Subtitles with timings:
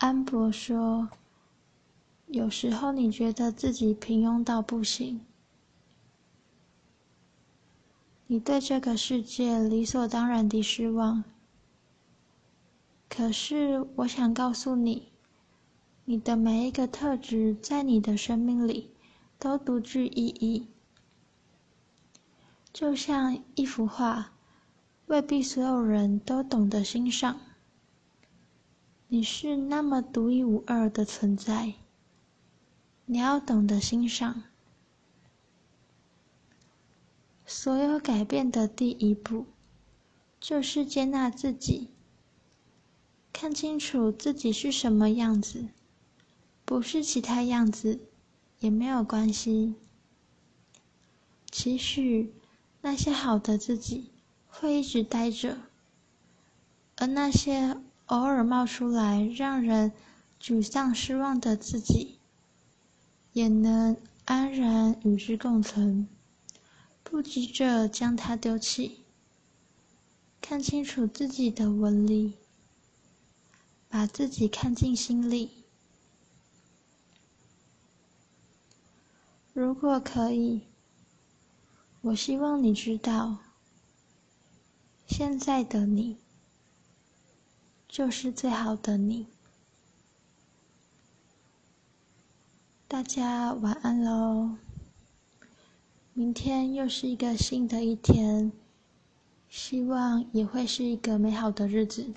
[0.00, 1.10] 安博说
[2.28, 5.20] ：“有时候你觉得自己平庸到不行，
[8.26, 11.22] 你对这个世界理所当然的失望。
[13.10, 15.08] 可是，我想告诉你，
[16.06, 18.88] 你的每一个特质在你的生命里
[19.38, 20.66] 都独具意义。
[22.72, 24.32] 就像一幅画，
[25.08, 27.38] 未必所有人都懂得欣赏。”
[29.12, 31.74] 你是那么独一无二的存在，
[33.06, 34.44] 你要懂得欣赏。
[37.44, 39.46] 所有改变的第一步，
[40.38, 41.88] 就是接纳自己，
[43.32, 45.66] 看清楚自己是什么样子，
[46.64, 47.98] 不是其他样子
[48.60, 49.74] 也没有关系。
[51.50, 52.32] 期许
[52.80, 54.12] 那些好的自己
[54.46, 55.58] 会一直待着，
[56.94, 57.76] 而那些。
[58.10, 59.92] 偶尔冒出来让人
[60.42, 62.18] 沮丧失望的自己，
[63.32, 66.08] 也能安然与之共存，
[67.04, 69.04] 不急着将它丢弃。
[70.40, 72.34] 看清楚自己的纹理，
[73.88, 75.62] 把自己看进心里。
[79.52, 80.62] 如果可以，
[82.00, 83.38] 我希望你知道，
[85.06, 86.16] 现在的你。
[87.90, 89.26] 就是最好的你。
[92.86, 94.50] 大家晚安喽！
[96.12, 98.52] 明天又是一个新的一天，
[99.48, 102.14] 希望也会是一个美好的日子。